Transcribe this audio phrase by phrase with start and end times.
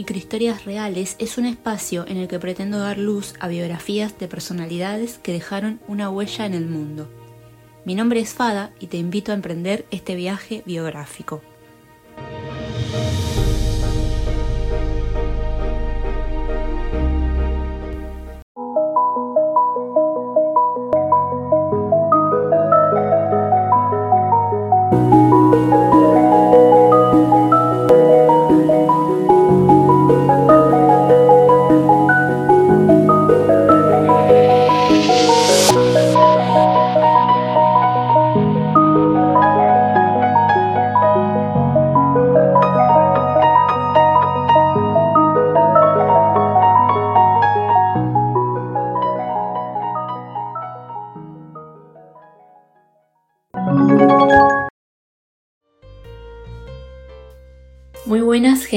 [0.00, 5.18] Microhistorias Reales es un espacio en el que pretendo dar luz a biografías de personalidades
[5.18, 7.06] que dejaron una huella en el mundo.
[7.84, 11.42] Mi nombre es Fada y te invito a emprender este viaje biográfico.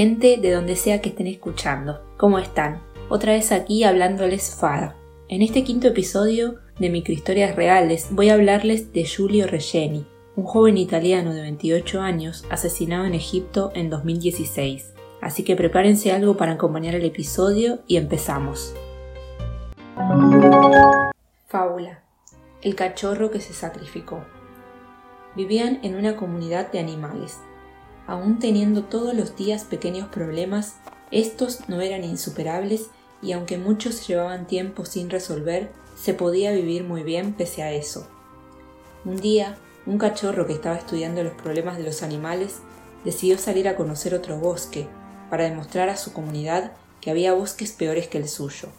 [0.04, 2.02] De donde sea que estén escuchando.
[2.18, 2.82] ¿Cómo están?
[3.08, 4.98] Otra vez aquí hablándoles Fada.
[5.30, 10.78] En este quinto episodio de Microhistorias Reales voy a hablarles de Giulio Regeni, un joven
[10.78, 14.94] italiano de 28 años asesinado en Egipto en 2016.
[15.22, 18.76] Así que prepárense algo para acompañar el episodio y empezamos.
[21.48, 22.04] Fábula.
[22.62, 24.22] El cachorro que se sacrificó.
[25.38, 27.40] Vivían en una comunidad de animales,
[28.06, 30.76] Aún teniendo todos los días pequeños problemas,
[31.12, 32.88] estos no eran insuperables
[33.22, 38.08] y aunque muchos llevaban tiempo sin resolver, se podía vivir muy bien pese a eso.
[39.06, 42.60] Un día, un cachorro que estaba estudiando los problemas de los animales
[43.06, 44.88] decidió salir a conocer otro bosque
[45.30, 48.70] para demostrar a su comunidad que había bosques peores que el suyo.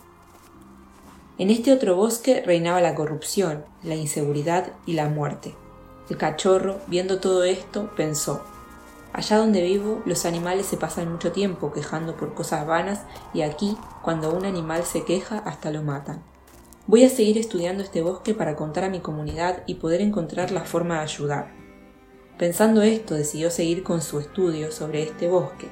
[1.37, 5.55] En este otro bosque reinaba la corrupción, la inseguridad y la muerte.
[6.09, 8.43] El cachorro, viendo todo esto, pensó,
[9.15, 13.77] Allá donde vivo, los animales se pasan mucho tiempo quejando por cosas vanas y aquí,
[14.03, 16.25] cuando un animal se queja, hasta lo matan.
[16.89, 20.63] Voy a seguir estudiando este bosque para contar a mi comunidad y poder encontrar la
[20.63, 21.53] forma de ayudar.
[22.39, 25.69] Pensando esto, decidió seguir con su estudio sobre este bosque.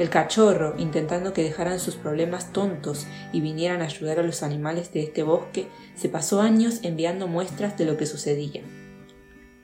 [0.00, 4.92] El cachorro, intentando que dejaran sus problemas tontos y vinieran a ayudar a los animales
[4.92, 8.64] de este bosque, se pasó años enviando muestras de lo que sucedía.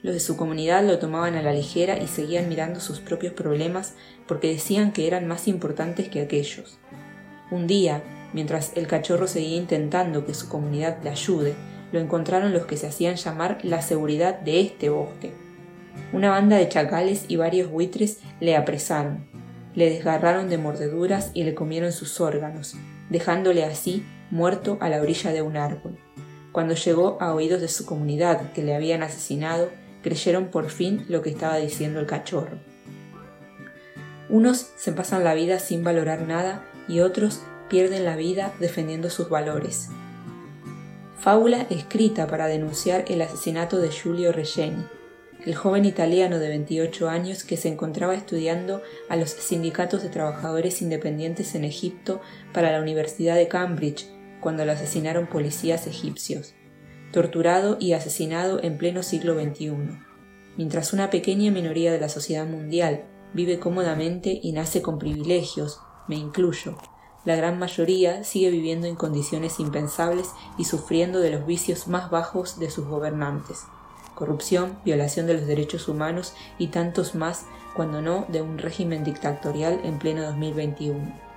[0.03, 3.93] Los de su comunidad lo tomaban a la ligera y seguían mirando sus propios problemas
[4.27, 6.77] porque decían que eran más importantes que aquellos.
[7.51, 8.03] Un día,
[8.33, 11.55] mientras el cachorro seguía intentando que su comunidad le ayude,
[11.93, 15.33] lo encontraron los que se hacían llamar la seguridad de este bosque.
[16.11, 19.25] Una banda de chacales y varios buitres le apresaron,
[19.73, 22.75] le desgarraron de mordeduras y le comieron sus órganos,
[23.09, 25.97] dejándole así muerto a la orilla de un árbol.
[26.51, 29.69] Cuando llegó a oídos de su comunidad que le habían asesinado,
[30.03, 32.59] creyeron por fin lo que estaba diciendo el cachorro.
[34.29, 39.29] Unos se pasan la vida sin valorar nada y otros pierden la vida defendiendo sus
[39.29, 39.89] valores.
[41.19, 44.85] Fábula escrita para denunciar el asesinato de Giulio Regeni,
[45.45, 50.81] el joven italiano de 28 años que se encontraba estudiando a los sindicatos de trabajadores
[50.81, 52.21] independientes en Egipto
[52.53, 54.07] para la Universidad de Cambridge
[54.41, 56.53] cuando lo asesinaron policías egipcios
[57.13, 59.71] torturado y asesinado en pleno siglo XXI,
[60.57, 66.15] mientras una pequeña minoría de la sociedad mundial vive cómodamente y nace con privilegios, me
[66.15, 66.75] incluyo,
[67.23, 72.59] la gran mayoría sigue viviendo en condiciones impensables y sufriendo de los vicios más bajos
[72.59, 73.61] de sus gobernantes,
[74.15, 77.45] corrupción, violación de los derechos humanos y tantos más,
[77.75, 81.32] cuando no de un régimen dictatorial en pleno 2021.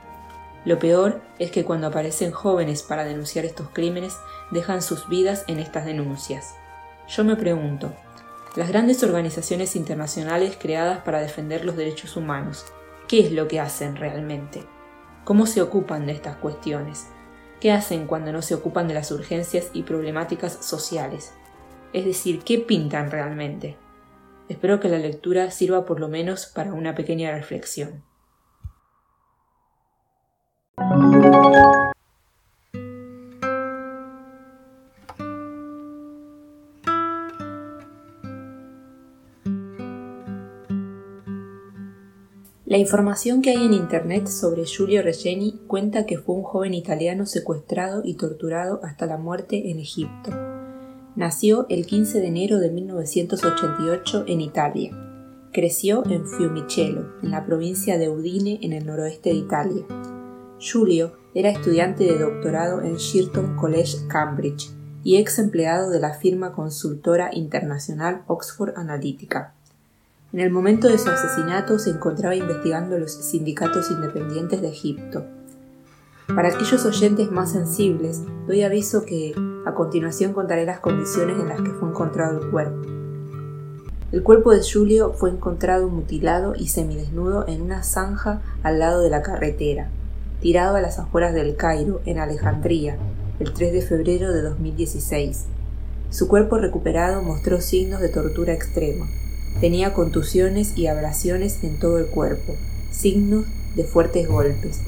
[0.67, 4.19] Lo peor es que cuando aparecen jóvenes para denunciar estos crímenes,
[4.51, 6.57] dejan sus vidas en estas denuncias.
[7.09, 7.95] Yo me pregunto,
[8.57, 12.67] las grandes organizaciones internacionales creadas para defender los derechos humanos,
[13.07, 14.65] ¿qué es lo que hacen realmente?
[15.25, 17.07] ¿Cómo se ocupan de estas cuestiones?
[17.61, 21.33] ¿Qué hacen cuando no se ocupan de las urgencias y problemáticas sociales?
[21.93, 23.77] Es decir, ¿qué pintan realmente?
[24.49, 28.03] Espero que la lectura sirva por lo menos para una pequeña reflexión.
[42.77, 47.25] La información que hay en Internet sobre Giulio Regeni cuenta que fue un joven italiano
[47.25, 50.31] secuestrado y torturado hasta la muerte en Egipto.
[51.15, 54.91] Nació el 15 de enero de 1988 en Italia.
[55.53, 60.16] Creció en Fiumicelo, en la provincia de Udine, en el noroeste de Italia.
[60.59, 64.71] Giulio era estudiante de doctorado en Shirton College, Cambridge,
[65.05, 69.53] y ex empleado de la firma consultora internacional Oxford Analytica.
[70.33, 75.25] En el momento de su asesinato se encontraba investigando los sindicatos independientes de Egipto.
[76.35, 79.33] Para aquellos oyentes más sensibles, doy aviso que
[79.65, 82.89] a continuación contaré las condiciones en las que fue encontrado el cuerpo.
[84.11, 89.11] El cuerpo de Julio fue encontrado mutilado y semidesnudo en una zanja al lado de
[89.11, 89.91] la carretera,
[90.41, 92.97] tirado a las afueras del Cairo, en Alejandría,
[93.41, 95.45] el 3 de febrero de 2016.
[96.11, 99.07] Su cuerpo recuperado mostró signos de tortura extrema.
[99.61, 102.55] Tenía contusiones y abrasiones en todo el cuerpo,
[102.91, 104.81] signos de fuertes golpes,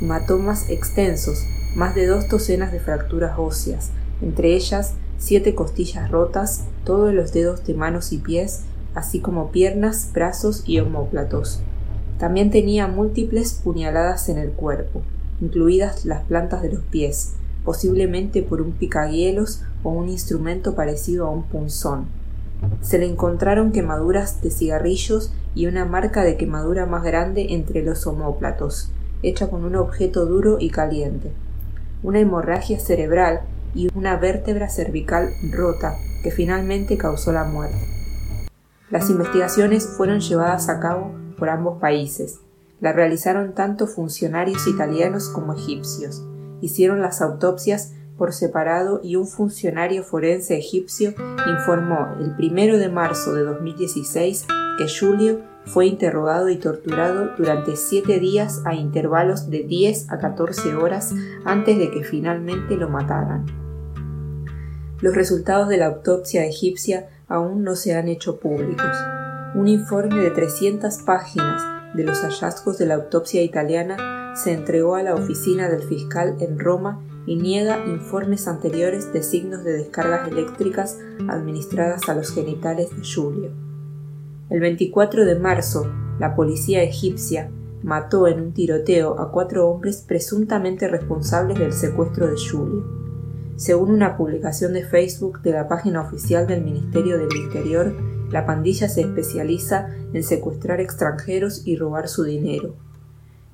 [0.00, 1.44] hematomas extensos,
[1.74, 3.90] más de dos docenas de fracturas óseas,
[4.22, 8.62] entre ellas siete costillas rotas, todos los dedos de manos y pies,
[8.94, 11.60] así como piernas, brazos y homóplatos.
[12.18, 15.02] También tenía múltiples puñaladas en el cuerpo,
[15.40, 17.34] incluidas las plantas de los pies,
[17.64, 22.06] posiblemente por un picahielos o un instrumento parecido a un punzón.
[22.80, 28.06] Se le encontraron quemaduras de cigarrillos y una marca de quemadura más grande entre los
[28.06, 28.90] homóplatos,
[29.22, 31.32] hecha con un objeto duro y caliente.
[32.02, 33.40] Una hemorragia cerebral
[33.74, 37.78] y una vértebra cervical rota que finalmente causó la muerte.
[38.90, 42.40] Las investigaciones fueron llevadas a cabo por ambos países.
[42.80, 46.24] La realizaron tanto funcionarios italianos como egipcios.
[46.62, 51.12] Hicieron las autopsias por separado y un funcionario forense egipcio
[51.46, 54.46] informó el 1 de marzo de 2016
[54.78, 60.76] que Julio fue interrogado y torturado durante siete días a intervalos de 10 a 14
[60.76, 61.12] horas
[61.44, 63.44] antes de que finalmente lo mataran.
[65.02, 68.96] Los resultados de la autopsia egipcia aún no se han hecho públicos.
[69.54, 71.62] Un informe de 300 páginas
[71.94, 76.58] de los hallazgos de la autopsia italiana se entregó a la oficina del fiscal en
[76.58, 80.98] Roma y niega informes anteriores de signos de descargas eléctricas
[81.28, 83.52] administradas a los genitales de Julio.
[84.50, 85.86] El 24 de marzo,
[86.18, 87.48] la policía egipcia
[87.84, 92.84] mató en un tiroteo a cuatro hombres presuntamente responsables del secuestro de Julio.
[93.54, 98.88] Según una publicación de Facebook de la página oficial del Ministerio del Interior, la pandilla
[98.88, 102.74] se especializa en secuestrar extranjeros y robar su dinero.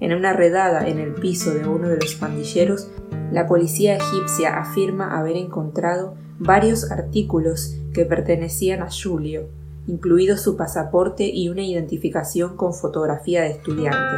[0.01, 2.89] En una redada en el piso de uno de los pandilleros,
[3.33, 9.49] la policía egipcia afirma haber encontrado varios artículos que pertenecían a Julio,
[9.87, 14.17] incluido su pasaporte y una identificación con fotografía de estudiante.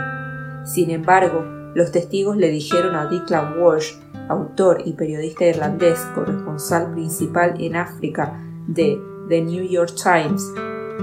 [0.64, 1.44] Sin embargo,
[1.74, 3.94] los testigos le dijeron a Declan Walsh
[4.28, 9.00] autor y periodista irlandés, corresponsal principal en África de
[9.32, 10.52] The New York Times,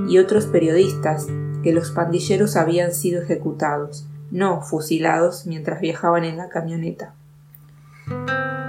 [0.08, 1.26] y otros periodistas
[1.64, 7.16] que los pandilleros habían sido ejecutados, no fusilados mientras viajaban en la camioneta.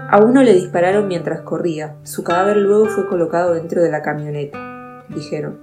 [0.09, 5.05] A uno le dispararon mientras corría, su cadáver luego fue colocado dentro de la camioneta,
[5.11, 5.59] dijeron.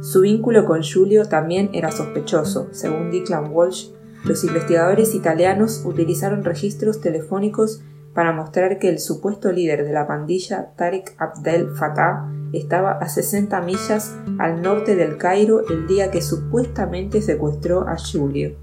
[0.00, 3.88] Su vínculo con Julio también era sospechoso, según Declan Walsh.
[4.26, 7.82] Los investigadores italianos utilizaron registros telefónicos
[8.14, 13.60] para mostrar que el supuesto líder de la pandilla, Tariq Abdel Fattah, estaba a 60
[13.62, 18.56] millas al norte del Cairo el día que supuestamente secuestró a Julio.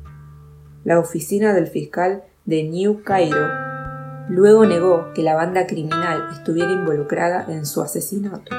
[0.84, 3.48] La oficina del fiscal de New Cairo
[4.30, 8.56] luego negó que la banda criminal estuviera involucrada en su asesinato.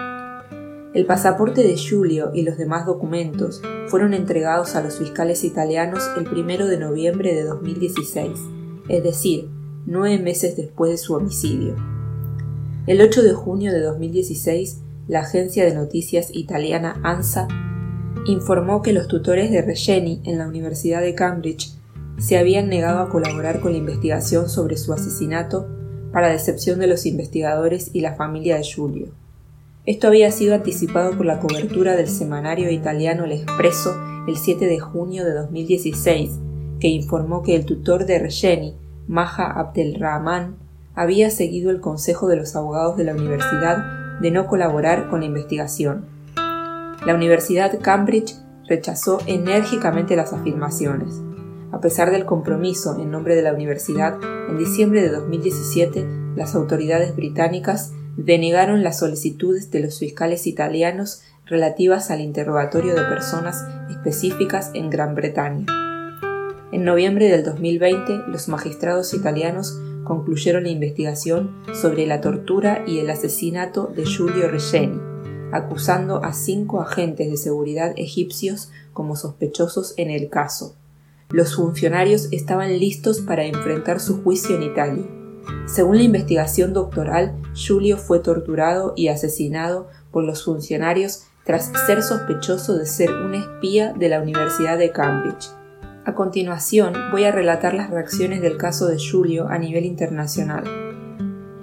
[0.94, 6.26] El pasaporte de Julio y los demás documentos fueron entregados a los fiscales italianos el
[6.26, 8.30] 1 de noviembre de 2016,
[8.88, 9.50] es decir,
[9.84, 11.76] nueve meses después de su homicidio.
[12.86, 17.46] El 8 de junio de 2016, la agencia de noticias italiana ANSA
[18.26, 21.72] informó que los tutores de Regeni en la Universidad de Cambridge
[22.18, 25.68] se habían negado a colaborar con la investigación sobre su asesinato
[26.12, 29.08] para decepción de los investigadores y la familia de Giulio.
[29.84, 33.94] Esto había sido anticipado por la cobertura del semanario italiano El Espresso
[34.26, 36.32] el 7 de junio de 2016,
[36.80, 38.74] que informó que el tutor de Regeni
[39.06, 40.56] Maha Abdelrahman
[40.96, 45.26] había seguido el consejo de los abogados de la universidad de no colaborar con la
[45.26, 46.06] investigación.
[47.04, 48.34] La Universidad Cambridge
[48.68, 51.20] rechazó enérgicamente las afirmaciones.
[51.72, 54.18] A pesar del compromiso en nombre de la universidad,
[54.48, 56.06] en diciembre de 2017
[56.36, 63.64] las autoridades británicas denegaron las solicitudes de los fiscales italianos relativas al interrogatorio de personas
[63.90, 65.66] específicas en Gran Bretaña.
[66.72, 73.10] En noviembre del 2020, los magistrados italianos concluyeron la investigación sobre la tortura y el
[73.10, 74.98] asesinato de Giulio Regeni,
[75.52, 80.74] acusando a cinco agentes de seguridad egipcios como sospechosos en el caso.
[81.28, 85.04] Los funcionarios estaban listos para enfrentar su juicio en Italia.
[85.66, 92.76] Según la investigación doctoral, Giulio fue torturado y asesinado por los funcionarios tras ser sospechoso
[92.76, 95.48] de ser un espía de la Universidad de Cambridge.
[96.06, 100.62] A continuación voy a relatar las reacciones del caso de Giulio a nivel internacional.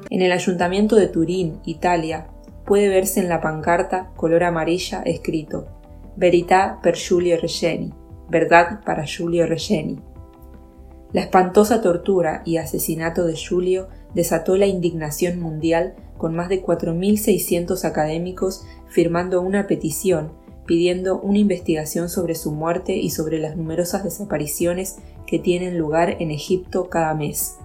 [0.10, 2.28] En el ayuntamiento de Turín, Italia,
[2.66, 5.70] puede verse en la pancarta color amarilla escrito
[6.18, 7.94] Verità per Giulio Regeni,
[8.30, 10.02] verdad para Giulio Regeni.
[11.14, 17.86] La espantosa tortura y asesinato de Giulio desató la indignación mundial con más de 4.600
[17.86, 20.34] académicos firmando una petición
[20.66, 26.32] pidiendo una investigación sobre su muerte y sobre las numerosas desapariciones que tienen lugar en
[26.32, 27.58] Egipto cada mes.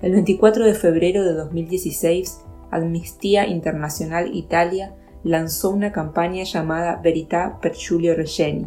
[0.00, 2.40] El 24 de febrero de 2016,
[2.70, 8.66] Amnistía Internacional Italia lanzó una campaña llamada Verità per Giulio Regeni,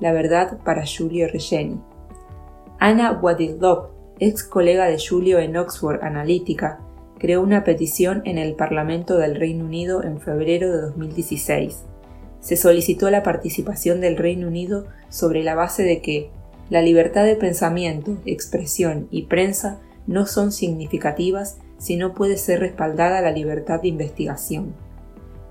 [0.00, 1.80] la verdad para Giulio Regeni.
[2.78, 6.80] Anna Wadildop, ex colega de Giulio en Oxford Analytica,
[7.18, 11.84] creó una petición en el Parlamento del Reino Unido en febrero de 2016.
[12.42, 16.28] Se solicitó la participación del Reino Unido sobre la base de que
[16.68, 23.20] la libertad de pensamiento, expresión y prensa no son significativas si no puede ser respaldada
[23.20, 24.74] la libertad de investigación.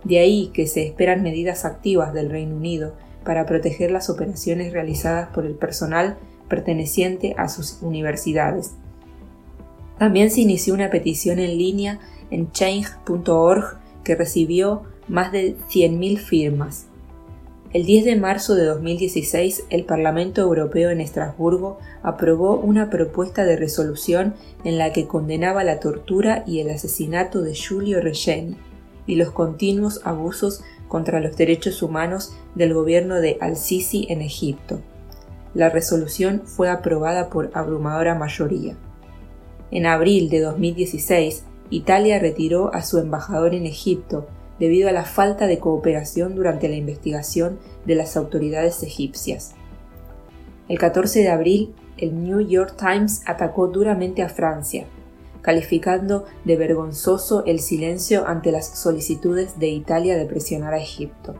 [0.03, 2.93] De ahí que se esperan medidas activas del Reino Unido
[3.23, 6.17] para proteger las operaciones realizadas por el personal
[6.49, 8.71] perteneciente a sus universidades.
[9.97, 11.99] También se inició una petición en línea
[12.31, 16.87] en change.org que recibió más de 100.000 firmas.
[17.73, 23.57] El 10 de marzo de 2016, el Parlamento Europeo en Estrasburgo aprobó una propuesta de
[23.57, 28.55] resolución en la que condenaba la tortura y el asesinato de Giulio Regeni
[29.05, 34.79] y los continuos abusos contra los derechos humanos del gobierno de Al-Sisi en Egipto.
[35.53, 38.77] La resolución fue aprobada por abrumadora mayoría.
[39.71, 44.27] En abril de 2016, Italia retiró a su embajador en Egipto
[44.61, 49.55] debido a la falta de cooperación durante la investigación de las autoridades egipcias.
[50.69, 54.85] El 14 de abril, el New York Times atacó duramente a Francia,
[55.41, 61.33] calificando de vergonzoso el silencio ante las solicitudes de Italia de presionar a Egipto.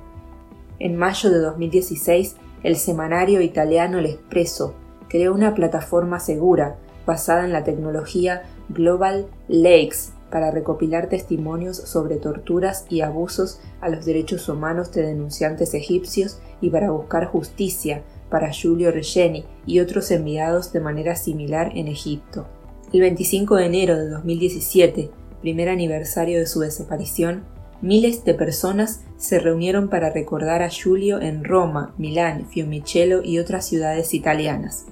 [0.80, 4.74] En mayo de 2016, el semanario italiano El Espresso
[5.10, 12.86] creó una plataforma segura basada en la tecnología Global Lakes para recopilar testimonios sobre torturas
[12.90, 18.92] y abusos a los derechos humanos de denunciantes egipcios y para buscar justicia para Giulio
[18.92, 22.48] Regeni y otros enviados de manera similar en Egipto.
[22.94, 25.12] El 25 de enero de 2017,
[25.42, 27.44] primer aniversario de su desaparición,
[27.82, 33.66] miles de personas se reunieron para recordar a Giulio en Roma, Milán, Fiumicino y otras
[33.66, 34.86] ciudades italianas.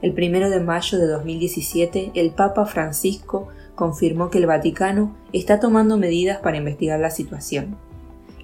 [0.00, 5.96] El 1 de mayo de 2017, el Papa Francisco confirmó que el Vaticano está tomando
[5.96, 7.76] medidas para investigar la situación.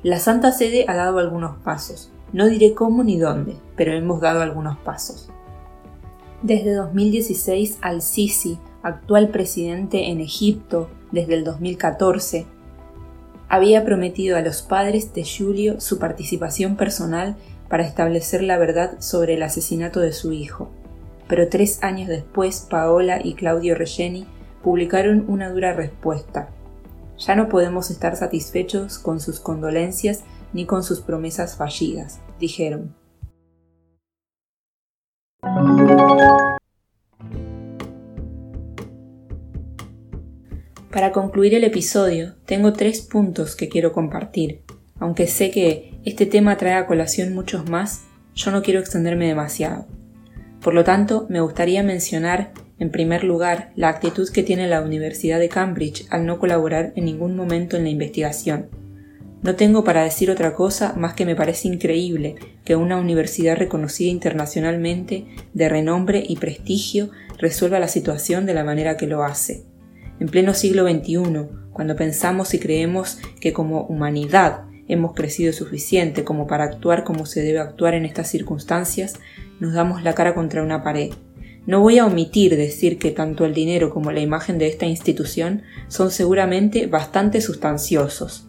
[0.03, 4.43] La Santa Sede ha dado algunos pasos, no diré cómo ni dónde, pero hemos dado
[4.43, 5.31] algunos pasos.
[6.43, 12.47] Desde 2016 al-Sisi, actual presidente en Egipto desde el 2014,
[13.49, 17.37] había prometido a los padres de Julio su participación personal
[17.69, 20.71] para establecer la verdad sobre el asesinato de su hijo.
[21.29, 24.27] Pero tres años después, Paola y Claudio Regeni
[24.63, 26.51] publicaron una dura respuesta.
[27.19, 32.95] Ya no podemos estar satisfechos con sus condolencias ni con sus promesas fallidas, dijeron.
[40.91, 44.63] Para concluir el episodio, tengo tres puntos que quiero compartir.
[44.99, 49.87] Aunque sé que este tema trae a colación muchos más, yo no quiero extenderme demasiado.
[50.63, 55.39] Por lo tanto, me gustaría mencionar en primer lugar, la actitud que tiene la Universidad
[55.41, 58.69] de Cambridge al no colaborar en ningún momento en la investigación.
[59.43, 64.11] No tengo para decir otra cosa más que me parece increíble que una universidad reconocida
[64.11, 69.65] internacionalmente, de renombre y prestigio, resuelva la situación de la manera que lo hace.
[70.21, 76.47] En pleno siglo XXI, cuando pensamos y creemos que como humanidad hemos crecido suficiente como
[76.49, 79.21] para actuar como se debe actuar en estas circunstancias,
[79.61, 81.13] nos damos la cara contra una pared
[81.69, 85.65] no voy a omitir decir que tanto el dinero como la imagen de esta institución
[85.89, 88.47] son seguramente bastante sustanciosos,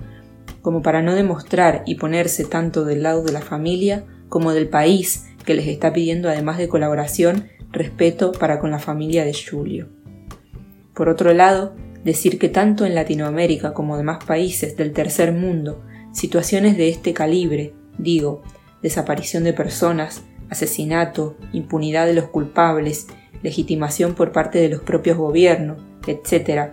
[0.62, 5.26] como para no demostrar y ponerse tanto del lado de la familia como del país
[5.44, 9.90] que les está pidiendo además de colaboración, respeto para con la familia de Julio.
[10.94, 15.84] Por otro lado, decir que tanto en Latinoamérica como demás países del tercer mundo,
[16.14, 18.44] situaciones de este calibre, digo,
[18.82, 23.08] desaparición de personas, asesinato, impunidad de los culpables,
[23.44, 26.72] legitimación por parte de los propios gobiernos, etc.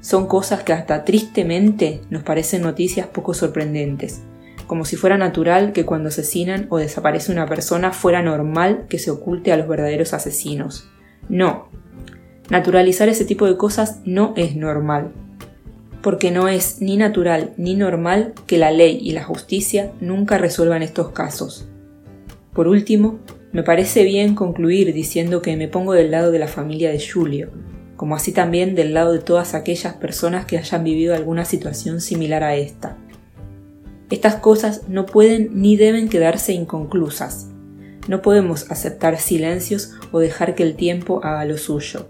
[0.00, 4.22] Son cosas que hasta tristemente nos parecen noticias poco sorprendentes,
[4.66, 9.10] como si fuera natural que cuando asesinan o desaparece una persona fuera normal que se
[9.10, 10.88] oculte a los verdaderos asesinos.
[11.28, 11.68] No.
[12.50, 15.12] Naturalizar ese tipo de cosas no es normal.
[16.02, 20.82] Porque no es ni natural ni normal que la ley y la justicia nunca resuelvan
[20.82, 21.66] estos casos.
[22.54, 23.18] Por último,
[23.50, 27.50] me parece bien concluir diciendo que me pongo del lado de la familia de Julio,
[27.96, 32.44] como así también del lado de todas aquellas personas que hayan vivido alguna situación similar
[32.44, 32.96] a esta.
[34.08, 37.48] Estas cosas no pueden ni deben quedarse inconclusas.
[38.06, 42.08] No podemos aceptar silencios o dejar que el tiempo haga lo suyo.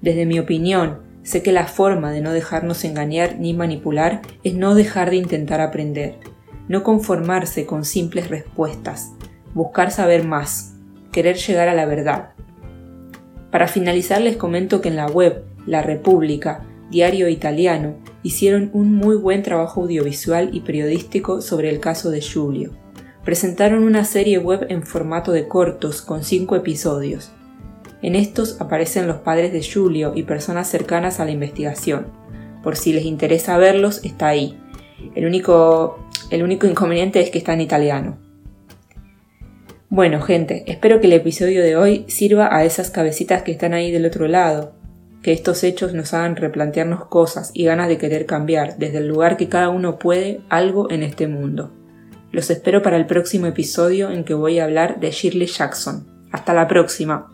[0.00, 4.74] Desde mi opinión, sé que la forma de no dejarnos engañar ni manipular es no
[4.74, 6.14] dejar de intentar aprender,
[6.68, 9.12] no conformarse con simples respuestas,
[9.54, 10.74] buscar saber más,
[11.12, 12.30] querer llegar a la verdad.
[13.50, 19.16] Para finalizar les comento que en la web La República, diario italiano, hicieron un muy
[19.16, 22.72] buen trabajo audiovisual y periodístico sobre el caso de Julio.
[23.24, 27.30] Presentaron una serie web en formato de cortos con cinco episodios.
[28.00, 32.06] En estos aparecen los padres de Julio y personas cercanas a la investigación.
[32.62, 34.58] Por si les interesa verlos, está ahí.
[35.14, 35.98] El único,
[36.30, 38.18] el único inconveniente es que está en italiano.
[39.94, 43.90] Bueno, gente, espero que el episodio de hoy sirva a esas cabecitas que están ahí
[43.90, 44.72] del otro lado,
[45.22, 49.36] que estos hechos nos hagan replantearnos cosas y ganas de querer cambiar desde el lugar
[49.36, 51.74] que cada uno puede algo en este mundo.
[52.30, 56.06] Los espero para el próximo episodio en que voy a hablar de Shirley Jackson.
[56.32, 57.30] Hasta la próxima.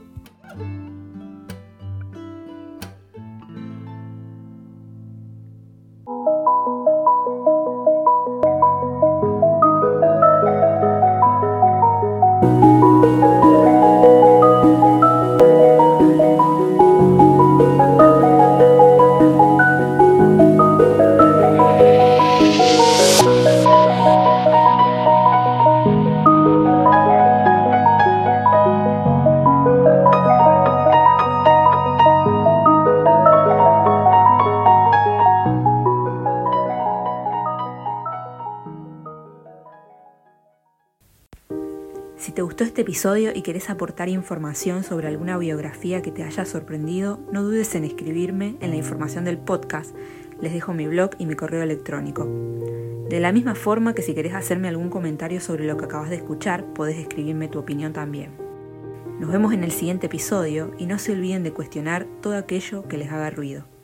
[42.59, 47.45] Gustó este episodio y querés aportar información sobre alguna biografía que te haya sorprendido, no
[47.45, 49.95] dudes en escribirme en la información del podcast.
[50.41, 52.25] Les dejo mi blog y mi correo electrónico.
[53.09, 56.17] De la misma forma que si querés hacerme algún comentario sobre lo que acabas de
[56.17, 58.33] escuchar, podés escribirme tu opinión también.
[59.21, 62.99] Nos vemos en el siguiente episodio y no se olviden de cuestionar todo aquello que
[62.99, 63.78] les haga ruido.